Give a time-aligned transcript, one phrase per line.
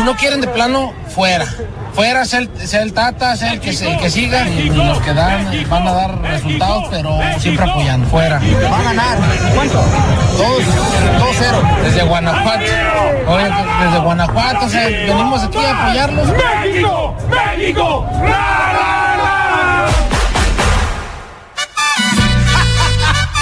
[0.00, 1.44] Si no quieren de plano, fuera.
[1.92, 4.48] Fuera, sea el, sea el Tata, sea el que, el que siga.
[4.48, 8.08] Y los que dan, van a dar resultados, pero siempre apoyando.
[8.08, 8.40] Fuera.
[8.40, 9.18] Va a ganar.
[9.54, 9.76] ¿Cuánto?
[9.76, 10.64] Dos,
[11.18, 11.62] dos cero.
[11.82, 12.64] Desde Guanajuato.
[13.28, 16.28] Oye, desde Guanajuato, o sea, venimos aquí a apoyarlos.
[16.62, 17.16] ¡México!
[17.28, 18.06] ¡México!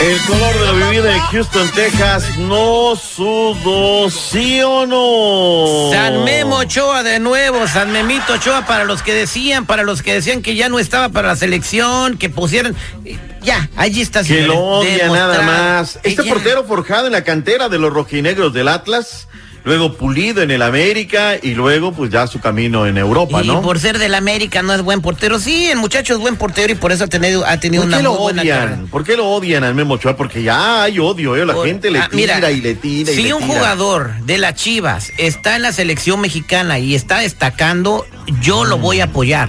[0.00, 5.90] El color de la bebida de Houston, Texas, no sudó, ¿sí o no?
[5.90, 10.12] San Memo Ochoa de nuevo, San Memito Ochoa para los que decían, para los que
[10.12, 12.76] decían que ya no estaba para la selección, que pusieran,
[13.40, 14.22] ya, allí está.
[14.22, 15.98] Que lo odia nada más.
[16.02, 16.32] Este Ya.
[16.32, 19.28] portero forjado en la cantera de los rojinegros del Atlas,
[19.66, 23.60] luego pulido en el América y luego pues ya su camino en Europa, Y ¿no?
[23.62, 25.40] por ser del América no es buen portero.
[25.40, 27.96] Sí, el muchacho es buen portero y por eso ha tenido, ha tenido ¿Por una
[27.98, 28.86] qué lo muy buena odian?
[28.86, 30.16] ¿Por qué lo odian al Memo Ochoa?
[30.16, 31.44] Porque ya hay odio, ¿eh?
[31.44, 33.54] La Por- gente le ah, tira mira, y le tira y Si le un tira.
[33.54, 38.06] jugador de las Chivas está en la selección mexicana y está destacando,
[38.40, 39.48] yo lo voy a apoyar.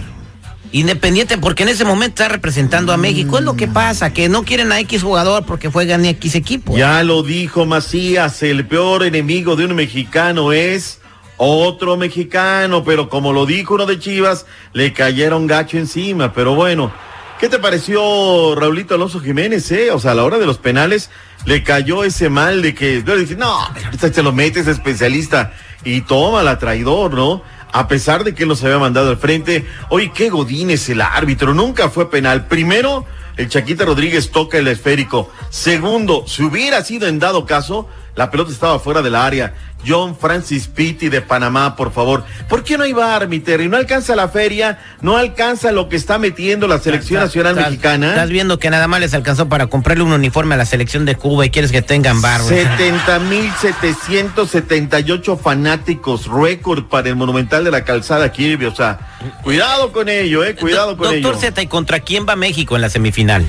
[0.71, 3.37] Independiente, porque en ese momento está representando a México.
[3.37, 6.77] Es lo que pasa, que no quieren a X jugador porque juegan en X equipo.
[6.77, 10.99] Ya lo dijo Macías, el peor enemigo de un mexicano es
[11.37, 16.91] otro mexicano, pero como lo dijo uno de Chivas, le cayeron gacho encima, pero bueno.
[17.39, 19.91] ¿Qué te pareció Raulito Alonso Jiménez, eh?
[19.91, 21.11] O sea, a la hora de los penales
[21.45, 23.03] le cayó ese mal de que,
[23.37, 25.53] no, ahorita te lo metes especialista
[25.83, 27.43] y toma la traidor, ¿no?
[27.71, 29.65] A pesar de que él nos había mandado al frente.
[29.89, 32.47] Oye, qué godín es el árbitro, nunca fue penal.
[32.47, 33.05] Primero,
[33.37, 35.31] el Chaquita Rodríguez toca el esférico.
[35.49, 39.53] Segundo, si hubiera sido en dado caso, la pelota estaba fuera del área.
[39.87, 42.25] John Francis Pitti de Panamá, por favor.
[42.49, 43.69] ¿Por qué no hay bar, mi Terry?
[43.69, 48.09] No alcanza la feria, no alcanza lo que está metiendo la selección nacional mexicana.
[48.09, 51.15] Estás viendo que nada más les alcanzó para comprarle un uniforme a la selección de
[51.15, 52.45] Cuba y quieres que tengan barro.
[52.45, 58.65] 70 mil 778 fanáticos, récord para el Monumental de la Calzada Kirby.
[58.65, 58.97] O sea,
[59.43, 61.39] cuidado con ello, eh, cuidado con Doctor ello.
[61.39, 63.45] Z, ¿y contra quién va México en la semifinal?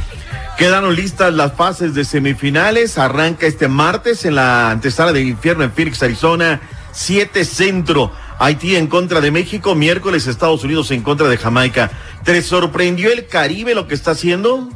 [0.58, 2.98] Quedaron listas las fases de semifinales.
[2.98, 6.60] Arranca este martes en la antesala del infierno en Phoenix, Arizona.
[6.92, 8.12] 7 centro.
[8.40, 9.76] Haití en contra de México.
[9.76, 11.92] Miércoles Estados Unidos en contra de Jamaica.
[12.24, 14.68] ¿Te sorprendió el Caribe lo que está haciendo?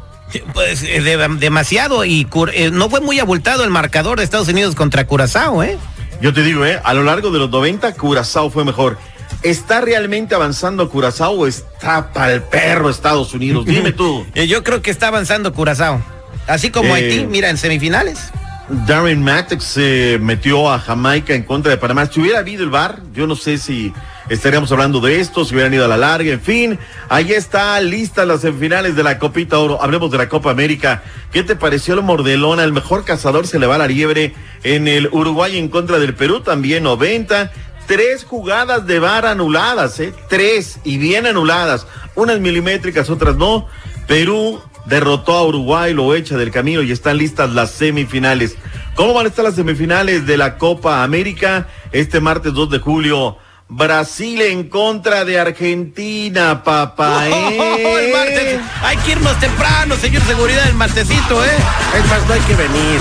[0.55, 4.75] Pues eh, de- demasiado y eh, no fue muy abultado el marcador de Estados Unidos
[4.77, 5.77] contra Curazao, ¿eh?
[6.23, 8.97] Yo te digo, eh, a lo largo de los 90 Curazao fue mejor.
[9.43, 13.67] ¿Está realmente avanzando Curazao o está para el perro Estados Unidos?
[13.67, 14.25] Dime tú.
[14.35, 16.01] Eh, Yo creo que está avanzando Curazao.
[16.47, 18.31] Así como Eh, Haití, mira, en semifinales.
[18.87, 22.07] Darren Mattix se metió a Jamaica en contra de Panamá.
[22.07, 23.93] Si hubiera habido el VAR, yo no sé si
[24.31, 26.79] estaríamos hablando de esto, si hubieran ido a la larga, en fin.
[27.09, 29.83] Ahí está, listas las semifinales de la Copita Oro.
[29.83, 31.03] Hablemos de la Copa América.
[31.33, 32.63] ¿Qué te pareció el Mordelona?
[32.65, 36.15] El mejor cazador se le va a la liebre en el Uruguay en contra del
[36.15, 37.53] Perú, también 90.
[37.87, 40.15] Tres jugadas de bar anuladas, ¿eh?
[40.29, 41.87] Tres y bien anuladas.
[42.15, 43.67] Unas milimétricas, otras no.
[44.07, 48.57] Perú derrotó a Uruguay, lo echa del camino y están listas las semifinales.
[48.95, 51.69] ¿Cómo van a estar las semifinales de la Copa América?
[51.93, 53.39] Este martes 2 de julio.
[53.69, 57.25] Brasil en contra de Argentina, papá.
[57.85, 58.13] Oh, el ¿eh?
[58.13, 58.61] martes.
[58.83, 61.57] Hay que irnos temprano, señor seguridad, el martesito, ¿eh?
[61.97, 63.01] Es más, no hay que venir.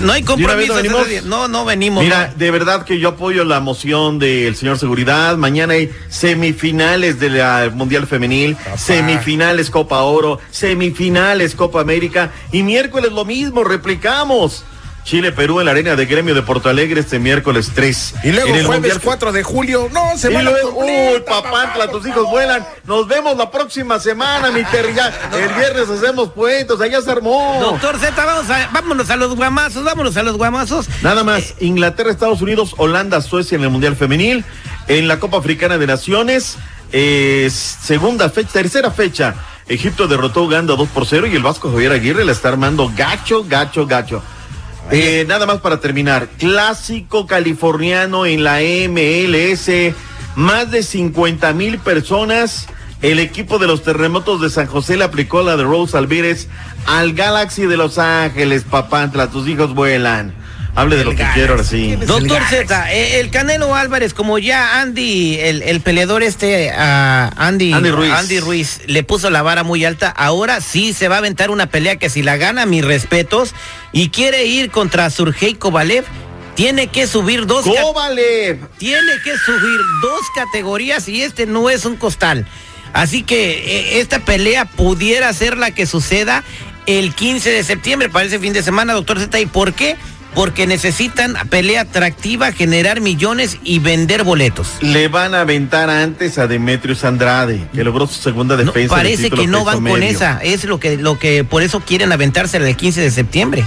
[0.00, 1.22] No hay ¿De una vez compromiso.
[1.24, 1.48] no.
[1.48, 2.04] No, venimos.
[2.04, 2.34] Mira, no.
[2.38, 5.36] de verdad que yo apoyo la moción del señor Seguridad.
[5.36, 13.12] Mañana hay semifinales de la Mundial Femenil, semifinales Copa Oro, semifinales Copa América y miércoles
[13.12, 14.64] lo mismo, replicamos.
[15.04, 18.14] Chile, Perú en la arena de gremio de Porto Alegre este miércoles 3.
[18.24, 19.88] Y luego En el jueves Mundial- 4 de julio.
[19.92, 22.64] No, se Y van luego, uy, papantla, tus hijos vuelan.
[22.84, 24.94] Nos vemos la próxima semana, mi Terry.
[25.32, 27.58] El viernes hacemos puentes, allá se armó.
[27.60, 30.86] Doctor Z, vamos a, vámonos a los guamazos, vámonos a los guamazos.
[31.02, 34.44] Nada más, Inglaterra, Estados Unidos, Holanda, Suecia en el Mundial Femenil,
[34.86, 36.56] en la Copa Africana de Naciones,
[36.92, 39.34] eh, segunda fecha, tercera fecha,
[39.68, 42.90] Egipto derrotó a Uganda 2 por 0 y el Vasco Javier Aguirre la está armando
[42.96, 44.22] gacho, gacho, gacho.
[44.94, 49.94] Eh, nada más para terminar, clásico californiano en la MLS,
[50.36, 52.66] más de 50 mil personas.
[53.00, 56.48] El equipo de los terremotos de San José le aplicó la de Rose Alvírez
[56.84, 60.34] al Galaxy de Los Ángeles, papantla, tus hijos vuelan.
[60.74, 61.96] Hable de lo que quiero ahora sí.
[61.96, 67.90] Doctor Z, eh, el Canelo Álvarez, como ya Andy, el, el peleador este, Andy, Andy
[67.90, 68.12] Ruiz.
[68.12, 71.66] Andy Ruiz, le puso la vara muy alta, ahora sí se va a aventar una
[71.66, 73.54] pelea que si la gana, mis respetos,
[73.92, 76.04] y quiere ir contra Surgey Kovalev,
[76.54, 77.66] tiene que subir dos...
[77.66, 78.58] Kovalev.
[78.78, 82.46] Tiene que subir dos categorías y este no es un costal.
[82.94, 86.44] Así que eh, esta pelea pudiera ser la que suceda
[86.86, 89.38] el 15 de septiembre para ese fin de semana, doctor Z.
[89.40, 89.96] ¿Y por qué?
[90.34, 94.68] Porque necesitan pelea atractiva, generar millones y vender boletos.
[94.80, 98.94] Le van a aventar antes a Demetrius Andrade, que logró su segunda defensa.
[98.94, 100.40] parece que no van con esa.
[100.42, 103.64] Es lo que, lo que por eso quieren aventarse el 15 de septiembre.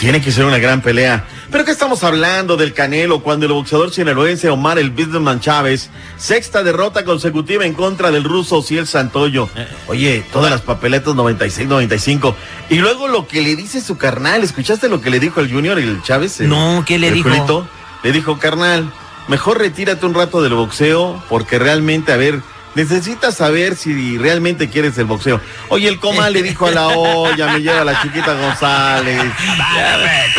[0.00, 1.24] Tiene que ser una gran pelea.
[1.50, 6.62] Pero ¿qué estamos hablando del Canelo cuando el boxeador sinaloense Omar el Businessman Chávez, sexta
[6.62, 9.48] derrota consecutiva en contra del ruso Ciel Santoyo?
[9.56, 12.34] Eh, Oye, todas las papeletas 96-95.
[12.68, 15.78] Y luego lo que le dice su carnal, ¿escuchaste lo que le dijo el Junior
[15.78, 16.38] el Chávez?
[16.40, 17.66] El- No, ¿qué le el dijo?
[18.02, 18.92] Le dijo, carnal,
[19.28, 22.42] mejor retírate un rato del boxeo porque realmente, a ver,
[22.78, 25.40] necesitas saber si realmente quieres el boxeo.
[25.68, 29.20] Oye, el coma le dijo a la olla, me lleva la chiquita González.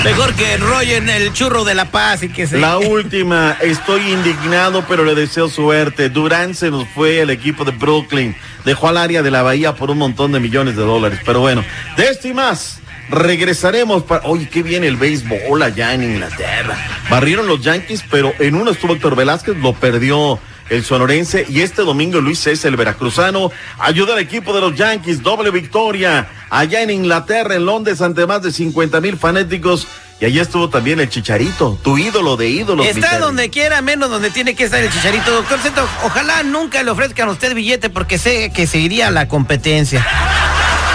[0.05, 2.57] Mejor que enrollen el churro de la paz y que se...
[2.57, 6.09] La última, estoy indignado, pero le deseo suerte.
[6.09, 8.33] Durán se nos fue al equipo de Brooklyn.
[8.63, 11.19] Dejó al área de la Bahía por un montón de millones de dólares.
[11.25, 11.65] Pero bueno,
[11.97, 14.25] de esto y más, regresaremos para.
[14.25, 16.77] Oye, qué bien el béisbol allá en Inglaterra.
[17.09, 20.39] Barrieron los Yankees, pero en uno estuvo Héctor Velázquez, lo perdió
[20.69, 21.45] el sonorense.
[21.49, 25.21] Y este domingo Luis César, el veracruzano, ayuda al equipo de los Yankees.
[25.21, 29.87] Doble victoria allá en Inglaterra, en Londres, ante más de 50 mil fanáticos.
[30.19, 32.85] Y allá estuvo también el Chicharito, tu ídolo de ídolos.
[32.85, 35.31] Está donde quiera, menos donde tiene que estar el chicharito.
[35.31, 39.11] Doctor Z, ojalá nunca le ofrezcan a usted billete porque sé que se iría a
[39.11, 40.05] la competencia.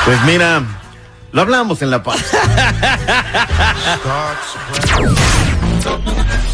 [0.04, 0.62] Pues mira,
[1.32, 2.22] lo hablamos en la paz.